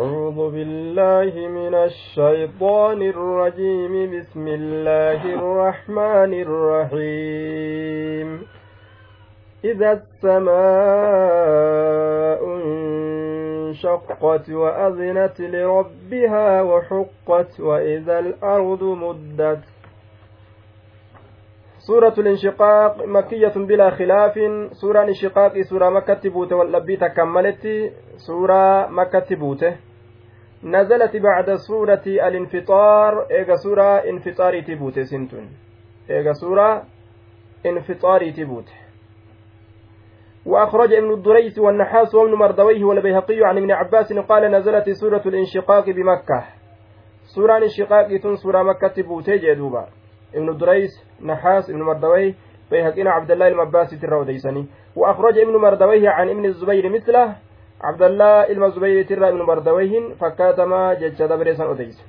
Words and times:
أعوذ 0.00 0.40
بالله 0.56 1.32
من 1.48 1.74
الشيطان 1.74 3.00
الرجيم. 3.02 3.94
بسم 4.16 4.44
الله 4.48 5.20
الرحمن 5.38 6.32
الرحيم. 6.46 8.28
إذا 9.64 9.90
السماء 9.92 10.50
انشقت 12.56 14.46
وأذنت 14.50 15.36
لربها 15.40 16.62
وحقت 16.62 17.60
وإذا 17.60 18.18
الأرض 18.18 18.82
مدت. 19.04 19.64
سورة 21.78 22.14
الانشقاق 22.18 23.04
مكية 23.04 23.54
بلا 23.56 23.90
خلاف. 23.90 24.34
سورة 24.72 25.02
الانشقاق 25.02 25.60
سورة 25.60 25.88
مكة 25.90 26.30
بوته 26.30 26.56
واللبي 26.56 26.96
تكملت 26.96 27.92
سورة 28.16 28.86
مكة 28.86 29.36
بوته 29.36 29.89
نزلت 30.63 31.15
بعد 31.17 31.55
سورة 31.55 32.01
الانفطار 32.05 33.27
إيغا 33.31 33.55
سورة 33.55 33.83
انفطاري 33.83 34.61
تبوته 34.61 35.01
سنتون 35.03 35.49
إيغا 36.09 36.33
سورة 36.33 36.83
انفطاري 37.65 38.31
تبوته 38.31 38.73
وأخرج 40.45 40.93
ابن 40.93 41.13
الدريس 41.13 41.59
والنحاس 41.59 42.15
وابن 42.15 42.33
مردويه 42.33 42.83
والبيهقي 42.83 43.39
عن 43.43 43.57
ابن 43.57 43.71
عباس 43.71 44.13
قال 44.13 44.51
نزلت 44.51 44.89
سورة 44.89 45.21
الانشقاق 45.25 45.85
بمكة 45.89 46.43
سورة 47.35 47.57
الانشقاق 47.57 48.07
سورة 48.43 48.63
مكة 48.63 49.03
بوته 49.03 49.35
جدوبا 49.35 49.87
ابن 50.35 50.49
الدريس 50.49 50.91
نحاس 51.21 51.69
ابن 51.69 51.81
مردويه 51.81 52.33
بيهقينا 52.71 53.11
عبد 53.11 53.31
الله 53.31 53.47
المباسي 53.47 53.97
ترى 53.97 54.39
وأخرج 54.95 55.37
ابن 55.37 55.55
مردويه 55.55 56.09
عن 56.09 56.29
ابن 56.29 56.45
الزبير 56.45 56.89
مثله 56.89 57.35
عبد 57.80 58.02
الله 58.02 58.50
المزبير 58.50 59.04
ترى 59.06 59.28
ابن 59.28 59.42
مردويه 59.42 60.14
فكاتما 60.14 60.94
جج 60.94 61.24
دبريسا 61.24 61.70
أديس 61.70 62.04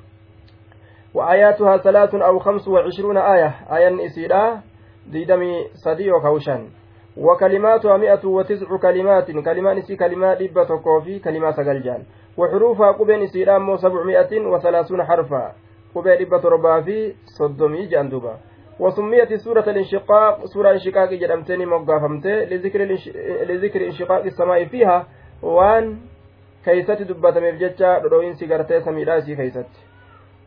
وآياتها 1.14 1.78
ثلاث 1.78 2.16
أو 2.16 2.40
خمس 2.40 2.68
وعشرون 2.68 3.18
آية 3.18 3.56
آية 3.76 4.06
إسيرا 4.06 4.62
ديدمي 5.08 5.68
صدي 5.74 6.12
وكوشان 6.12 6.68
وكلماتها 7.18 7.98
مئة 7.98 8.26
وتسع 8.26 8.78
كلمات 8.78 9.32
كلمان 9.32 9.78
إسي 9.78 9.96
كلمات 9.96 10.42
إبة 10.42 10.70
كوفي 10.84 11.20
كلمات 11.20 11.54
سقلجان 11.54 12.04
وحروفها 12.38 12.92
قبين 12.92 13.24
إسيرا 13.24 13.58
مو 13.58 13.78
سبعمائة 13.78 14.48
وثلاثون 14.48 15.04
حرفا 15.04 15.54
dhibba 15.96 16.40
torbaa 16.40 16.82
fi 16.82 17.16
soddomii 17.38 17.88
jedhan 17.88 18.10
duuba. 18.12 18.40
وسميت 18.80 19.34
سورة 19.34 19.66
الانشقاق 19.68 20.46
سورة 20.46 20.72
انشقاق 20.72 21.14
جدمتني 21.14 21.66
موقافمتي 21.66 22.46
لذكر 22.46 22.82
لذكر 23.50 23.86
انشقاق 23.86 24.24
السماء 24.24 24.66
فيها 24.66 25.08
وان 25.43 25.97
كيست 26.65 27.03
دبتم 27.03 27.45
الججة 27.45 27.99
روين 27.99 28.35
سيغرتي 28.35 28.81
سميراسي 28.81 29.37
كيست 29.37 29.71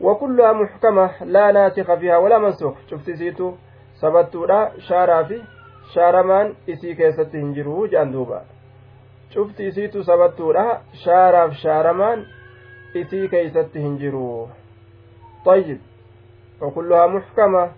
وكلها 0.00 0.52
محكمة 0.52 1.10
لا 1.24 1.52
ناسخ 1.52 1.94
فيها 1.94 2.16
ولا 2.16 2.38
منسوخ 2.38 2.74
شفت 2.90 3.10
سيتو 3.10 3.52
سبتودا 4.00 4.70
شارا 4.78 5.22
في 5.22 5.40
shaaramaan 5.94 6.50
isii 6.72 6.94
keessatti 6.98 7.40
hin 7.42 7.54
jiru 7.54 7.76
jedhan 7.92 8.12
duuba 8.14 8.40
cufti 9.34 9.66
isiitu 9.70 10.04
sabattuudha 10.08 10.64
shaaraaf 11.04 11.56
shaaramaan 11.62 12.24
isii 13.02 13.28
keeysatti 13.34 13.86
hin 13.86 14.00
jiru 14.04 14.48
طيب 15.44 15.78
وكلها 16.60 17.06
محكمة 17.06 17.70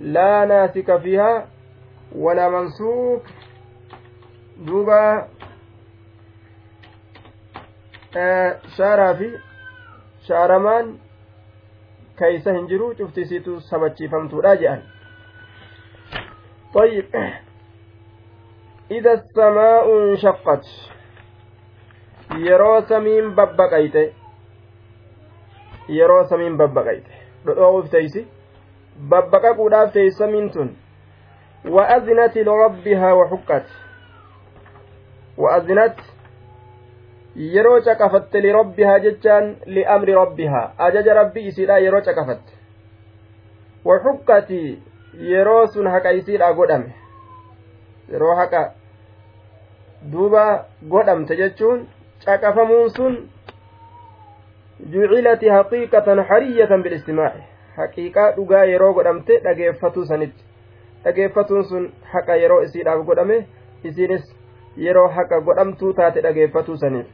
لا 0.00 0.44
ناسك 0.44 0.96
فيها 0.96 1.46
ولا 2.16 2.48
منسوك 2.48 3.22
دوبا 4.66 5.28
shaaraa 8.76 9.14
fi 9.14 9.28
shaaramaan 10.28 10.92
keeysa 12.18 12.52
hin 12.58 12.68
jiru 12.72 12.94
cuftisiitu 13.00 13.60
sabachiifamtuudha 13.70 14.56
jedhan 14.64 14.82
طيب 16.74 17.06
إذا 18.90 19.12
السماء 19.12 19.84
انشقت 19.98 20.64
yeroo 22.46 22.80
samiin 22.88 23.34
babbaqayte 23.36 24.02
yeroo 25.88 26.24
samiin 26.30 26.56
babbaqayte 26.62 27.12
dhodhoo'uuf 27.46 27.90
teeysi 27.90 28.22
babbaqaquudhaaf 29.10 29.92
teeysamiin 29.92 30.50
tun 30.56 30.76
وأذنت 31.74 32.38
لربها 32.38 33.12
وحقت 33.12 33.66
وأذنت 35.38 35.98
yeroo 37.39 37.81
caqafatte 37.81 38.41
lirabbihaa 38.41 38.99
jechaan 38.99 39.55
liamri 39.65 40.13
rabbihaa. 40.13 40.73
Ajaja 40.77 41.13
rabbii 41.13 41.47
isiidha 41.47 41.77
yeroo 41.79 42.01
caqafatte 42.01 42.51
waxukkati 43.85 44.61
yeroo 45.31 45.67
sun 45.67 45.87
haqa 45.87 46.11
isiidha 46.11 46.53
godhame. 46.53 46.95
Yeroo 48.11 48.35
haqa 48.35 48.63
duuba 50.11 50.65
godhamte 50.89 51.35
jechuun 51.35 51.87
caqafamuun 52.25 52.89
sun 52.89 53.15
jucilati 54.91 55.49
haqiiqatan 55.49 56.23
hariyatan 56.29 56.83
bilistimaaci 56.83 57.41
haqiiqaa 57.77 58.31
dhugaa 58.35 58.65
yeroo 58.73 58.93
godhamte 58.93 59.39
dhageeffatuu 59.43 60.05
sanitti. 60.05 60.43
Dhageeffatuun 61.03 61.63
sun 61.63 61.91
haqa 62.13 62.35
yeroo 62.35 62.61
isiidhaaf 62.67 63.05
godhame. 63.05 63.47
Isiinis 63.83 64.35
yeroo 64.86 65.08
haqa 65.08 65.40
godhamtuu 65.40 65.92
taate 65.92 66.22
dhageeffatuu 66.22 66.76
saniif 66.76 67.06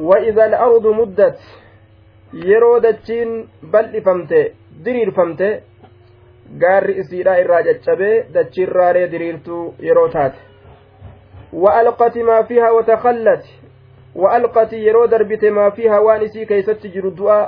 وإذا 0.00 0.44
الأرض 0.46 0.86
مدت 0.86 1.38
yeroo 2.32 2.80
dachiin 2.82 3.48
bal'ifamte 3.72 4.38
diriirfamte 4.84 5.48
gaarri 6.62 6.94
isiidhaa 7.02 7.40
irraa 7.42 7.62
caccabee 7.62 8.14
dachiirraalee 8.34 9.10
diriirtuu 9.12 9.74
yeroo 9.88 10.08
taate 10.08 10.50
وألقت 11.52 12.18
ما 12.18 12.42
فيها 12.42 12.70
وتخلت 12.70 13.44
وألقت 14.14 14.72
يرو 14.72 15.04
دربت 15.06 15.44
ما 15.44 15.70
فيها 15.70 15.98
وانسي 15.98 16.44
كيست 16.44 16.86
جردوا 16.86 17.46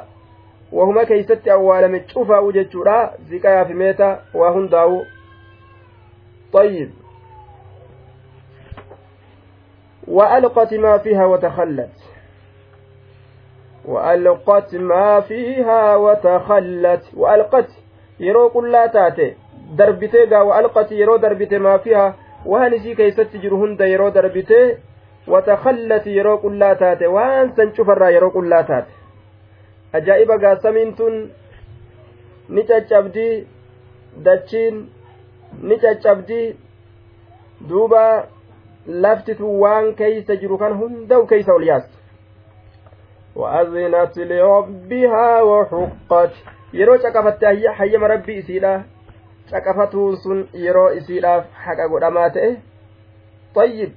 وهما 0.73 1.05
كيست 1.05 1.49
أولا 1.49 1.87
متشوفا 1.87 2.39
وجدشورا 2.39 3.11
زكايا 3.31 3.65
في 3.65 3.75
ميتا 3.75 4.21
وهنداو 4.35 5.03
طيب. 6.54 6.92
وألقت 10.08 10.74
ما 10.74 10.98
فيها 10.98 11.26
وتخلت. 11.26 11.96
وألقت 13.86 14.76
ما 14.76 15.20
فيها 15.22 15.96
وتخلت. 15.96 17.04
وألقت 17.14 17.70
يرو 18.20 18.50
كلا 18.50 18.88
تاتي 18.88 19.36
دربتي 19.72 20.36
وألقت 20.36 20.92
يرو 20.92 21.18
دربتي 21.18 21.58
ما 21.58 21.78
فيها. 21.78 22.16
وهنسي 22.46 22.96
كيست 22.96 23.36
جرهند 23.36 23.82
يرو 23.82 24.10
دربتي. 24.10 24.78
وتخلت 25.28 26.08
يرو 26.08 26.38
كلا 26.38 26.74
تاتي 26.74 27.08
وان 27.08 27.56
سنشوفر 27.56 28.10
يرو 28.10 28.32
كلا 28.32 28.62
تاتي 28.62 28.96
أجائب 29.96 30.32
قاسمين 30.32 30.96
تن 30.96 31.30
نتشابدي 32.50 33.48
دتشين 34.18 34.90
نتشابدي 35.64 36.56
دوبا 37.62 38.24
laftitu 38.88 39.62
waan 39.62 39.96
keeysa 39.96 40.36
jiru 40.42 40.58
kan 40.58 40.78
hunda'u 40.80 41.28
keeysa 41.28 41.54
ol 41.54 41.64
yaasti 41.64 41.98
وأذنت 43.38 44.18
لربها 44.18 45.42
وحقت 45.42 46.34
caqafatte 47.04 47.46
hayyama 47.78 48.08
rabbii 48.08 48.38
isiidha 48.38 48.84
caqafatuun 49.52 50.18
sun 50.18 50.48
yeroo 50.54 50.90
isiidhaaf 51.00 51.46
haqa 51.66 51.88
godhamaa 51.88 52.30
ta'e 52.30 52.58
طيب 53.56 53.92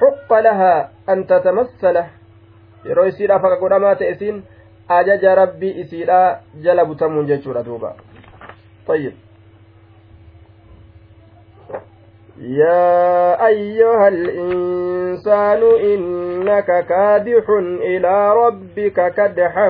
حق 0.00 0.32
لها 0.32 0.90
أن 1.08 1.26
تتمثل 1.26 1.96
yeroo 2.84 3.06
isiidhaaf 3.06 3.42
haqa 3.42 3.60
godhamaa 3.60 3.94
ta'e 3.94 4.10
isiin 4.10 4.42
ajaja 4.88 5.34
rabbii 5.34 5.74
isiidha 5.82 6.40
jala 6.62 6.84
butamuun 6.84 7.26
jechuudha 7.26 7.62
duuba 7.62 7.94
طيب 8.86 9.27
يا 12.39 13.47
أيها 13.47 14.07
الإنسان 14.07 15.61
إنك 15.63 16.85
كادح 16.89 17.49
إلى 17.91 18.33
ربك 18.33 19.13
كدحا 19.17 19.69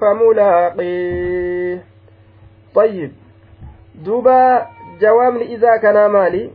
فملاقيه 0.00 1.78
طيب 2.74 3.12
دوبا 4.04 4.66
جواب 5.00 5.36
إذا 5.36 5.76
كان 5.76 6.06
مالي 6.06 6.50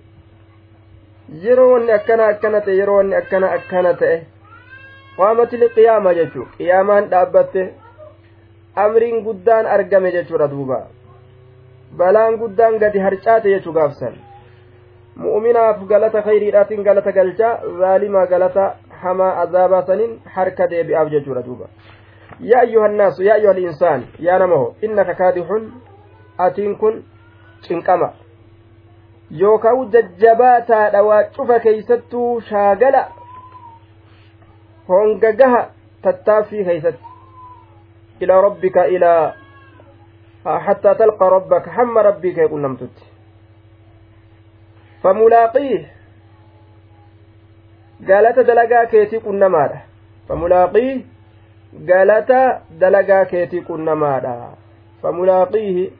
yeroonni 1.44 1.92
akkana 1.92 2.25
akkana 2.31 2.62
ta'e 2.66 2.75
yeroonni 2.75 3.16
akkana 3.16 3.48
akkana 3.52 3.94
ta'e 4.00 4.18
qaamatil 5.18 5.66
qiyaama 5.75 6.14
jechuu 6.19 6.46
qiyaamaan 6.58 7.10
dhaabbatte 7.12 7.64
amriin 8.84 9.24
guddaan 9.25 9.66
argame 9.75 10.12
jechuudha 10.12 10.48
duuba 10.54 10.78
balaan 11.98 12.38
guddaan 12.42 12.80
gadi 12.84 13.00
harcaate 13.00 13.50
jechuu 13.56 13.74
gaafsan 13.80 14.16
mu'minaaf 15.17 15.85
galata 15.88 16.23
khayriidhaatiin 16.23 16.82
galata 16.85 17.12
galchaa 17.12 17.61
zaalimaa 17.79 18.26
galata 18.26 18.75
hamaa 19.03 19.32
azaabaa 19.43 19.82
saniin 19.87 20.20
harka 20.25 20.70
deebi'aaf 20.70 21.11
jechuudha 21.11 21.43
duuba. 21.47 21.67
Yaa 22.41 22.61
ayyuhannaasu 22.61 23.23
yaa 23.23 23.35
ayyuhal 23.35 23.59
insaan 23.59 24.05
yaa 24.19 24.38
namaho 24.38 24.75
innaka 24.82 25.14
kaadixun 25.14 25.73
atiin 26.38 26.76
kun 26.76 27.05
cinqama. 27.69 28.12
Yookaan 29.41 29.91
jajjabaataadha 29.93 31.03
waa 31.03 31.23
cufa 31.37 31.61
keeysattuu 31.61 32.41
shaagala 32.41 33.05
hongagaha 34.88 35.62
tattaaffii 36.03 36.65
keeysatti. 36.65 37.05
Ilaa 38.20 38.41
rabbika 38.41 38.85
ilaa 38.85 39.32
hattaa 40.44 40.94
talqa 40.94 41.31
rabbaka 41.31 41.70
hamma 41.70 42.03
rabbii 42.03 42.35
kee 42.35 42.49
qunnamtutti. 42.49 43.12
دلقا 48.43 48.85
كيتي 48.85 49.19
كنا 49.19 49.49
ماذا 49.49 49.81
فملاقيه 50.29 51.01
قالت 51.89 52.31
دلقا 52.81 53.23
كيتي 53.25 53.61
كنا 53.61 53.95
ماذا 53.95 54.55
فملاقيه 55.03 55.91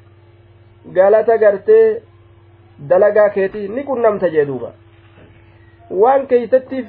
قالت 0.97 1.31
قرتي 1.31 1.81
dalagaa 2.89 3.29
keetii 3.31 3.69
ni 3.69 3.85
qunnamta 3.89 4.29
jee 4.35 4.45
duuba 4.47 4.73
waan 6.03 6.27
keeysatti 6.27 6.85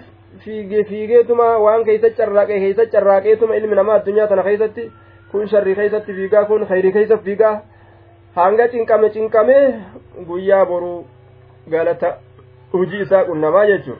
fiigee 0.45 0.83
fiigeetuma 0.91 1.47
waan 1.65 1.83
keeysa 1.89 2.09
carraaqee 2.19 2.59
keeysa 2.63 2.85
carraaqeetuma 2.93 3.55
ilmi 3.55 3.75
namaa 3.79 3.97
addunyaa 4.01 4.27
tana 4.27 4.43
keeysatti 4.47 4.91
kun 5.31 5.47
sharrii 5.51 5.75
keeysatti 5.79 6.15
fiigaa 6.19 6.45
kun 6.51 6.65
khayrii 6.71 6.93
keeysa 6.97 7.17
fiigaa 7.27 7.53
hanga 8.35 8.67
cinqame 8.73 9.09
cinqamee 9.17 9.63
guyyaa 10.29 10.65
boruu 10.71 11.05
galata 11.68 12.16
hujii 12.72 13.00
isaa 13.00 13.24
qunnamaa 13.24 13.66
jechuun 13.66 13.98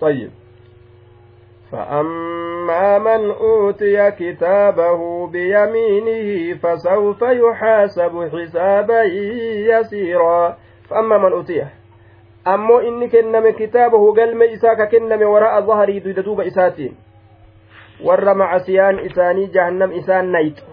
طيب 0.00 0.30
فأما 1.72 2.98
من 2.98 3.30
أوتي 3.30 4.10
كتابه 4.10 5.26
بيمينه 5.26 6.54
فسوف 6.62 7.22
يحاسب 7.22 8.30
حسابا 8.32 9.02
يسيرا 9.70 10.56
فأما 10.90 11.18
من 11.18 11.32
أوتيه 11.32 11.68
ammoo 12.44 12.80
inni 12.82 13.08
kenname 13.08 13.52
kitaabahu 13.52 14.12
galme 14.12 14.44
isaa 14.52 14.76
ka 14.76 14.86
kenname 14.86 15.24
wara'a 15.24 15.62
zaharii 15.62 16.00
duyda 16.00 16.22
duuba 16.22 16.44
isaatiin 16.44 16.92
warra 18.04 18.34
macasiyaan 18.34 18.98
isaanii 19.00 19.46
jahannam 19.54 19.92
isaan 19.92 20.28
nayxu 20.28 20.64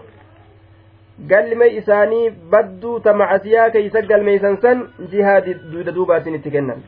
Galme 1.25 1.67
isaanii 1.79 2.29
badduu 2.51 2.99
ta 2.99 3.13
macasiyaa 3.13 3.69
keeysa 3.75 4.01
galmeeysan 4.01 4.57
san 4.61 4.87
jihaa 5.11 5.41
duyda 5.71 5.91
duubaatiin 5.95 6.35
itti 6.35 6.51
kennan 6.51 6.83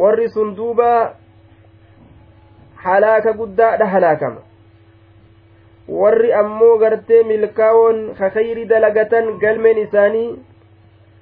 warri 0.00 0.28
sun 0.28 0.56
duuba 0.56 0.88
halaaka 2.84 3.32
guddaadha 3.32 3.86
halaakama 3.94 4.40
warri 6.00 6.32
ammoo 6.40 6.78
gartee 6.78 7.22
milkaawoon 7.30 8.02
kakayri 8.18 8.64
dalagatan 8.74 9.30
galmeen 9.44 9.78
isaanii 9.84 10.28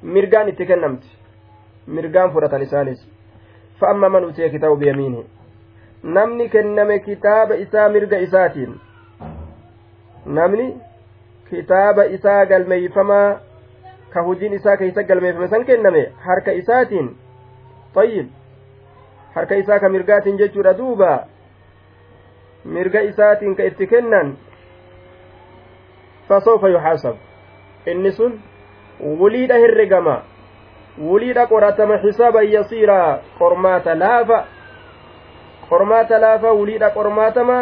mirgaan 0.03 0.49
itti 0.55 0.67
kennamti 0.73 1.09
mirgaan 1.99 2.33
fudhatan 2.33 2.63
isaanis 2.63 3.07
fa'amma 3.81 4.09
man 4.09 4.25
utiya 4.25 4.49
kitaabu 4.57 4.77
biyamiini 4.77 5.25
namni 6.19 6.49
kenname 6.49 6.99
kitaaba 6.99 7.57
isaa 7.67 7.89
mirga 7.89 8.19
isaatiin 8.27 8.75
namni 10.27 10.67
kitaaba 11.51 12.05
isaa 12.07 12.45
galmeeyfamaa 12.47 13.41
ka 14.15 14.23
hujiin 14.23 14.53
isaa 14.53 14.77
keeysa 14.77 15.03
galmeeyfame 15.03 15.49
san 15.49 15.65
kenname 15.65 16.03
harka 16.27 16.53
isaatiin 16.53 17.09
tayyib 17.95 18.27
harka 19.35 19.55
isaa 19.63 19.79
ka 19.79 19.89
mirgaatiin 19.89 20.39
jechuudha 20.39 20.75
duuba 20.79 21.13
mirga 22.65 23.01
isaatiin 23.01 23.57
ka 23.57 23.65
itti 23.65 23.87
kennan 23.87 24.37
fasawfa 26.29 26.69
yuxaasab. 26.69 27.17
Inni 27.87 28.13
sun 28.13 28.41
wuliidha 29.01 29.55
herregama 29.59 30.23
wuliidha 30.99 31.47
qoratama 31.47 31.99
xisaaban 32.03 32.49
yasiiraa 32.53 33.19
qormaata 33.39 33.95
laafa 33.99 34.39
qormaata 35.69 36.19
laafa 36.19 36.53
wuliidha 36.59 36.91
qormaatama 36.91 37.59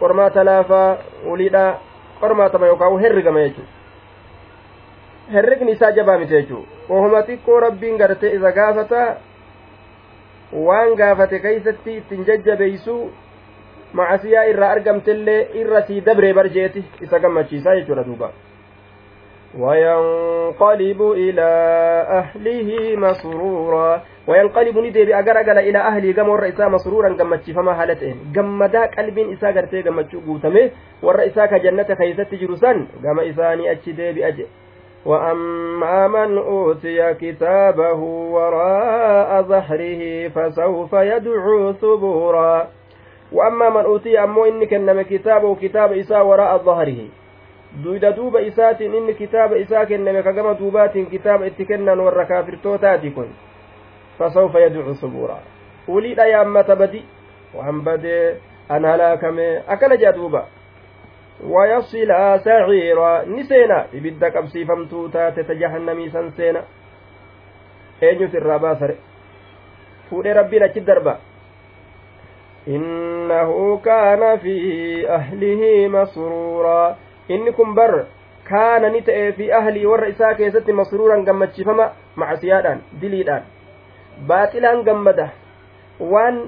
qormaata 0.00 0.44
laafa 0.44 0.80
wuliidha 1.28 1.64
qormaatama 2.20 2.66
yookaan 2.66 2.98
herregama 3.04 3.40
jechuudha. 3.40 3.70
Herregni 5.34 5.72
isaa 5.72 5.92
jabaa 5.92 6.18
miti 6.18 6.34
jechuudha. 6.34 6.68
Ohuma 6.88 7.22
xiqqoo 7.28 7.60
rabbiin 7.60 7.96
gartee 8.02 8.34
isa 8.38 8.52
gaafata 8.52 9.02
waan 10.52 10.94
gaafate 10.96 11.38
keeysatti 11.38 11.96
ittiin 11.96 12.26
jajjabeeysu 12.26 12.96
macasiyaa 13.92 14.44
irraa 14.52 14.70
argamtellee 14.70 15.40
irra 15.62 15.82
sii 15.86 16.00
dabree 16.06 16.34
barjeeti 16.34 16.84
isa 17.02 17.18
gammachiisaa 17.18 17.74
jechuudha 17.80 18.04
duuba 18.06 18.30
وينقلب 19.58 21.00
إلى 21.02 21.50
أهله 22.20 22.96
مسرورا. 22.96 24.02
وينقلب 24.28 24.78
ندي 24.78 25.18
أجرجل 25.18 25.58
إلى 25.58 25.78
أهله 25.78 26.12
جم 26.12 26.28
والرئيسا 26.28 26.68
مسرورا 26.68 27.08
جمتشي 27.08 27.52
فما 27.52 27.82
هالتين 27.82 28.16
جمدا 28.34 28.86
قلب 28.86 29.18
إسا 29.18 29.48
قرتي 29.50 29.82
جمتشو 29.82 30.20
قوتمه. 30.26 30.70
والرئيسا 31.02 31.46
كجنة 31.46 31.88
خيست 31.94 32.34
جرسان 32.34 32.86
جم 33.02 33.20
إساني 33.20 33.72
أتشدي 33.72 34.12
بأجل 34.12 34.46
وأما 35.06 36.08
من 36.08 36.38
أوتي 36.38 37.14
كتابه 37.14 38.00
وراء 38.34 39.42
ظهره 39.42 40.28
فسوف 40.28 40.92
يدعو 40.92 41.72
ثبورا. 41.72 42.68
وأما 43.32 43.68
من 43.70 43.84
أوتي 43.84 44.18
أمو 44.24 44.44
إني 44.44 44.66
كنم 44.66 45.02
كتابه 45.02 45.54
كتاب 45.54 45.92
إساء 45.92 46.26
وراء 46.26 46.58
ظهره. 46.58 47.00
Duyda 47.84 48.12
duuba 48.16 48.40
isaatiin 48.40 48.94
inni 48.94 49.14
kitaaba 49.14 49.56
isaa 49.56 49.86
kenname 49.86 50.22
ka 50.22 50.32
gama 50.32 50.54
duubaatiin 50.58 51.06
kitaaba 51.06 51.46
itti 51.46 51.64
kennan 51.66 52.00
warra 52.00 52.24
kaafirtootaati 52.26 53.10
kun 53.10 53.28
fasawfa 54.18 54.60
yadcu 54.60 54.94
subuura 54.94 55.36
uliidha 55.88 56.26
yaammata 56.26 56.76
badi 56.76 57.04
waan 57.54 57.80
badee 57.84 58.36
an 58.68 58.84
halaakame 58.84 59.62
akkana 59.68 59.96
jea 59.96 60.12
duuba 60.12 60.46
wayasilaa 61.54 62.38
saciira 62.38 63.22
ni 63.26 63.44
seena 63.44 63.84
ibidda 63.92 64.30
qabsiifamtuu 64.30 65.08
taate 65.08 65.44
ta 65.44 65.54
jahannamii 65.54 66.10
san 66.10 66.30
seena 66.36 66.62
eenyut 68.02 68.34
irraa 68.34 68.58
baasare 68.58 68.96
fuudhee 70.10 70.34
rabbiin 70.34 70.62
achi 70.62 70.80
darba 70.80 71.18
إنه 72.68 73.78
كان 73.84 74.38
في 74.38 74.56
أهله 75.10 75.88
مسرورا 75.88 76.96
inni 77.29 77.53
kun 77.53 77.75
bar 77.75 78.05
kaana 78.49 78.89
ni 78.89 79.01
ta'e 79.01 79.31
fi 79.33 79.51
ahlii 79.51 79.85
warra 79.85 80.07
isaa 80.07 80.33
keessatti 80.33 80.73
masruuran 80.73 81.23
gammachifama 81.25 81.91
macasiyaadhaan 82.15 82.83
diliidhaan 83.01 83.43
baaxilaan 84.27 84.83
gammada 84.83 85.29
waan 85.99 86.43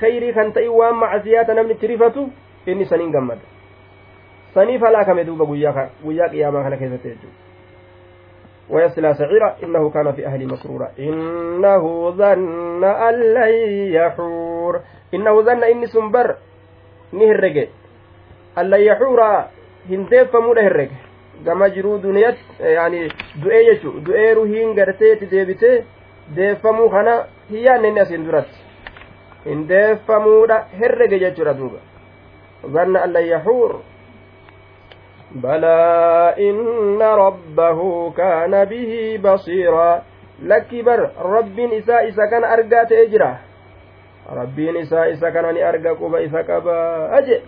khayrii 0.00 0.32
kan 0.32 0.52
ta'in 0.52 0.70
waan 0.70 0.96
macasiyaata 0.96 1.54
namni 1.54 1.74
itti 1.78 1.86
rifatu 1.86 2.30
inni 2.66 2.84
saniin 2.84 3.12
gammada 3.12 3.42
saniif 4.54 4.80
halaakame 4.80 5.26
duuba 5.26 5.44
guyyaa 5.44 6.30
qiyaamaa 6.30 6.62
kana 6.62 6.76
keessatti 6.76 7.08
jechuudha 7.08 7.46
ويصلى 8.70 9.14
سعيرا 9.14 9.56
إنه 9.62 9.90
كان 9.90 10.12
في 10.12 10.26
أهل 10.26 10.46
مسرورا 10.46 10.88
إنه 10.98 12.10
ظن 12.10 12.84
أن 12.84 13.14
لن 13.14 13.52
يحور 13.96 14.80
إنه 15.14 15.42
ظن 15.42 15.64
إني 15.64 15.86
سنبر 15.86 16.36
نهرج 17.12 17.68
أن 18.58 18.70
لن 18.70 18.80
يحور 18.80 19.20
هندفمو 19.89 20.53
نهرج 20.53 20.91
gama 21.45 21.67
jiruu 21.69 22.03
duniyat 22.03 22.37
yani 22.75 23.09
du'ee 23.43 23.63
jechu 23.65 23.93
du'ee 24.05 24.33
ruhiin 24.35 24.75
garteeti 24.75 25.31
deebite 25.31 25.85
deeffamuu 26.35 26.89
kana 26.89 27.15
hin 27.49 27.63
yaanne 27.65 27.87
inni 27.87 28.01
asiin 28.01 28.25
duratti 28.25 28.59
hin 29.45 29.65
deeffamuudha 29.69 30.59
herrege 30.79 31.19
jechuudha 31.19 31.57
duuba 31.57 31.79
zanna 32.77 33.03
an 33.03 33.13
lan 33.13 33.27
yaxuur 33.27 33.81
بلى 35.33 36.35
إن 36.39 37.01
ربه 37.01 38.11
كان 38.11 38.65
به 38.65 39.19
بصيرا 39.23 40.01
لك 40.43 40.75
بر 40.85 41.09
رب 41.17 41.59
إساء 41.59 42.09
إسا 42.09 42.25
كان 42.31 42.43
أرقات 42.43 42.91
إجرا 42.91 43.37
رب 44.29 44.59
إساء 44.59 45.13
إسا 45.13 45.29
كان 45.29 45.45
أرقى 45.57 45.89
قبا 45.89 46.25
إسا 46.25 46.41
كبا 46.41 46.77
أجئ 47.17 47.41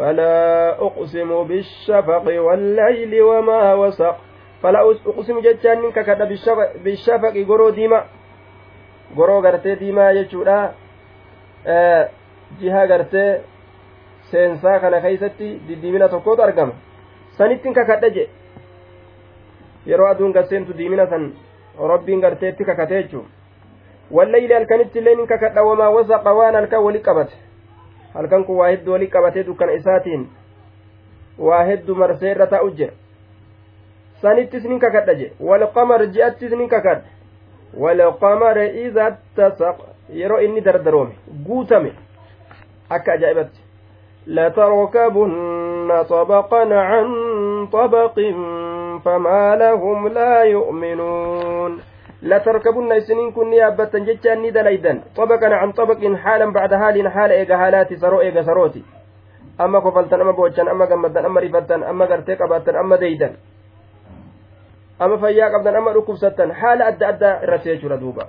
فلا 0.00 0.80
أقسم 0.80 1.30
بالشفق 1.44 2.24
والليل 2.46 3.22
وما 3.22 3.74
وسق 3.74 4.16
فلا 4.62 4.80
أقسم 5.06 5.40
جتان 5.40 5.92
ككد 5.92 6.20
بالشفق, 6.28 6.68
بالشفق 6.84 7.34
قرو 7.48 7.68
ديما 7.70 8.04
قرو 9.16 9.40
قرتي 9.44 9.74
ديما 9.74 10.10
يجودا 10.10 10.72
آه 11.66 12.08
جهة 12.60 12.82
قرتي 12.92 13.38
seensaa 14.30 14.80
kana 14.80 15.00
keeysatti 15.00 15.46
diddiimina 15.68 16.08
tokkotu 16.08 16.42
argama 16.42 16.72
sanittiin 17.38 17.74
kakadha 17.74 18.10
jee 18.16 18.28
yeroo 19.86 20.06
aduun 20.06 20.32
gasseentu 20.32 20.76
diimina 20.78 21.06
san 21.06 21.24
rabbiin 21.92 22.20
garteetti 22.20 22.64
kakate 22.64 23.02
jechuun 23.02 23.26
wallayli 24.16 24.54
halkanitti 24.54 24.98
illee 24.98 25.14
nin 25.14 25.26
kakadha 25.26 25.64
wamaa 25.68 25.90
wasaqa 25.96 26.34
waan 26.38 26.54
halkan 26.54 26.84
wali 26.84 27.00
qabate 27.08 27.34
halkan 28.15 28.43
kun 28.45 28.57
waa 28.57 28.69
hedduu 28.73 28.93
wali 28.93 29.07
qabatee 29.07 29.43
dukkana 29.49 29.71
isaatiin 29.79 30.27
waa 31.39 31.63
hedduu 31.71 31.95
marsee 31.95 32.31
irra 32.31 32.47
taa'u 32.53 32.69
jira 32.79 32.93
sanittis 34.21 34.63
nin 34.63 34.79
kakadha 34.79 35.13
je 35.19 35.31
walqamar 35.39 36.07
ji'attis 36.07 36.51
nin 36.51 36.69
kakadha 36.69 37.09
walqamar 37.83 38.57
iza 38.85 39.11
tasaq 39.35 39.77
yeroo 40.21 40.39
inni 40.47 40.61
dardaroome 40.61 41.15
guutame 41.45 41.91
akka 42.89 43.11
ajaa'ibatti 43.13 43.65
لتركبن 44.27 46.03
طبقا 46.09 46.75
عن 46.75 47.07
طبق 47.73 48.19
فما 49.05 49.55
لهم 49.55 50.07
لا 50.07 50.43
يؤمنون 50.43 51.79
لتركبن 52.25 52.91
إسنين 52.91 53.31
كن 53.31 53.53
يابتا 53.53 53.99
جتشان 54.07 54.41
ندليدا 54.41 54.93
طبقا 55.15 55.49
عن 55.61 55.71
طبق 55.71 56.01
حالا 56.23 56.45
بعد 56.57 56.71
حال 56.73 56.95
حال 57.15 57.31
إيغا 57.31 57.57
حالات 57.57 57.93
سرو 57.93 58.21
إيغا 58.21 58.41
سروتي. 58.41 58.83
أما 59.61 59.79
كفلتن 59.79 60.21
أما 60.21 60.31
بوجان 60.31 60.67
أما 60.67 60.85
قمدن 60.85 61.25
أما 61.25 61.39
رفتن 61.41 61.83
أما 61.83 62.05
قرتي 62.05 62.33
قباتن 62.35 62.75
أما 62.75 62.95
ديدن. 62.95 63.33
أما 65.01 65.17
فيا 65.17 65.45
قبدن 65.53 65.75
أما 65.75 65.91
ركبستن 65.91 66.53
حال 66.53 66.81
أدى 66.81 67.05
أدى 67.09 67.31
رتيج 67.45 67.85
ردوبا 67.85 68.25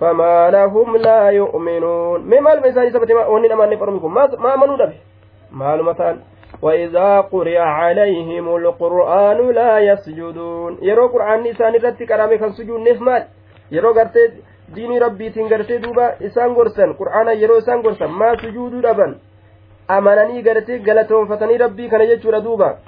فما 0.00 0.50
لهم 0.50 0.96
لا 0.96 1.30
يؤمنون. 1.30 2.20
ما 2.30 2.40
مال 2.40 2.58
ميسان 2.62 2.90
سبت 2.90 3.12
ما 3.12 3.26
ونين 3.26 3.52
أمان 3.52 3.70
نفرمكم 3.70 4.14
ما 4.14 4.24
ما 4.38 4.56
منو 4.56 4.76
دبي؟ 4.80 4.98
مال 5.52 5.84
مثال 5.84 6.16
وإذا 6.62 7.20
قرئ 7.20 7.58
عليهم 7.58 8.56
القرآن 8.56 9.50
لا 9.50 9.78
يسجدون. 9.78 10.78
يرو 10.82 11.06
قرآن 11.06 11.42
رتي 11.84 12.06
كرامي 12.06 12.38
سجود 12.38 12.80
يرو 13.72 13.94
ديني 14.74 14.98
ربي 14.98 15.30
دوبا 15.78 16.26
إسان 16.26 16.50
غرسن 16.52 16.92
قرآن 16.92 17.28
يرو 17.38 17.58
إسان 17.58 17.80
غرسن 17.80 18.06
ما 18.06 18.36
سجود 18.36 18.74
أمانني 19.90 20.40
غلطهم 20.86 21.26
فتني 21.26 21.56
ربي 21.56 21.88
كان 21.88 22.00
يجور 22.00 22.38
دوبا 22.38 22.78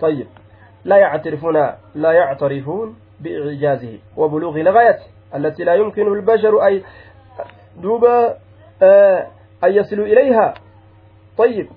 طيب 0.00 0.26
لا 0.84 0.96
يعترفون 0.96 1.56
لا 1.94 2.12
يعترفون 2.12 2.96
بإعجازه 3.20 3.98
وبلوغ 4.16 4.58
لغايته 4.58 5.06
التي 5.34 5.64
لا 5.64 5.74
يمكن 5.74 6.06
البشر 6.12 6.66
أي 6.66 6.82
دوبا 7.76 8.34
أن 9.64 9.72
يصلوا 9.72 10.06
إليها 10.06 10.54
طيب 11.38 11.68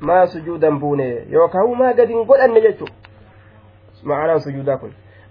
ما 0.00 0.26
سجودا 0.26 0.78
بوني. 0.78 1.32
يوكاو 1.32 1.74
ما 1.74 1.88
قد 1.88 2.10
نقول 2.10 2.38
أن 2.38 2.56
يجو 2.56 2.86
معنى 4.04 4.38
سجودا 4.38 4.74
كن 4.76 4.90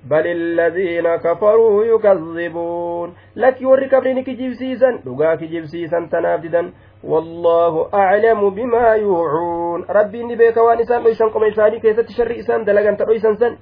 بل 0.10 0.28
الذين 0.28 1.16
كفروا 1.16 1.86
يكذبون. 1.86 3.14
لك 3.36 3.58
وري 3.62 3.90
كبرين 3.90 4.24
كجيبسيسا 4.24 4.90
لقا 5.06 5.36
كجيبسيسا 5.36 6.08
تنابدا 6.12 6.72
والله 7.04 7.90
أعلم 7.94 8.50
بما 8.50 8.88
يوعون. 8.96 9.86
ربي 9.90 10.22
إني 10.22 10.36
بيك 10.36 10.58
وانسان 10.58 11.04
ليسان 11.04 11.30
قم 11.30 11.44
إساني 11.44 11.80
كيسة 11.80 12.06
شر 12.18 12.40
إسان 12.40 12.64
دلقا 12.64 12.96
ترويسان 12.96 13.36
سن 13.36 13.58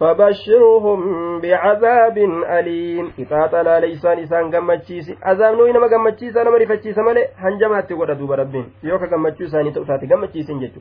فبشرهم 0.00 1.00
بعذاب 1.40 2.18
أليم 2.58 3.12
إطاعة 3.18 3.62
لا 3.62 3.80
ليسان 3.80 4.18
إسان 4.18 4.54
قمتشيسي 4.54 5.16
عذاب 5.22 5.54
نوي 5.56 5.72
نما 5.72 5.86
قمتشيسا 5.86 6.42
نما 6.42 6.56
رفتشيسا 6.58 7.02
مالي 7.02 7.22
هنجمات 7.36 7.92
قد 7.92 8.18
دوب 8.18 8.32
ربين 8.32 8.66
يوكا 8.84 9.06
قمتشيساني 9.06 9.70
تؤتاتي 9.70 10.06
قمتشيسين 10.06 10.58
جتو 10.60 10.80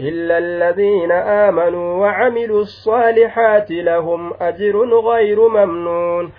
إلا 0.00 0.38
الذين 0.38 1.12
آمنوا 1.46 1.88
وعملوا 2.02 2.60
الصالحات 2.60 3.70
لهم 3.70 4.32
أجر 4.40 4.76
غير 5.10 5.48
ممنون 5.48 6.32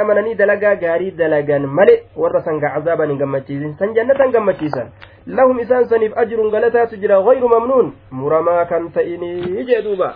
amananii 0.00 0.34
dalagaa 0.34 0.74
gaarii 0.74 1.10
dalagan 1.10 1.66
male 1.66 1.94
warra 2.16 2.42
sanga 2.42 2.70
cazaaban 2.74 3.10
hin 3.10 3.18
gammachiisin 3.18 3.76
san 3.78 3.94
jannatan 3.94 4.32
gammachiisan 4.32 4.90
lahum 5.26 5.60
isaan 5.60 5.86
saniif 5.88 6.18
ajrun 6.22 6.50
galataatu 6.50 6.96
jira 6.96 7.22
gayru 7.22 7.48
mamnuun 7.48 7.94
muramaa 8.10 8.64
kan 8.64 8.90
ta'inii 8.92 9.64
jee 9.68 9.82
duuba 9.86 10.08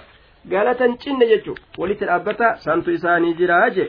galatan 0.52 0.96
cinne 1.04 1.26
jechu 1.32 1.54
walitti 1.78 2.04
dhaabbata 2.10 2.48
santu 2.64 2.90
isaanii 2.98 3.34
jira 3.40 3.58
jee 3.76 3.88